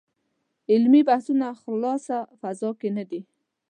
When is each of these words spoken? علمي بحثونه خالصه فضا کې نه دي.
علمي 0.71 1.01
بحثونه 1.09 1.47
خالصه 1.61 2.17
فضا 2.39 2.69
کې 2.79 2.89
نه 2.97 3.03
دي. 3.09 3.21